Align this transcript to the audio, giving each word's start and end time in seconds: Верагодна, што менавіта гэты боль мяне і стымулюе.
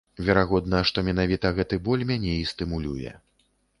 Верагодна, 0.27 0.79
што 0.91 1.03
менавіта 1.09 1.47
гэты 1.59 1.79
боль 1.89 2.07
мяне 2.13 2.33
і 2.39 2.49
стымулюе. 2.53 3.11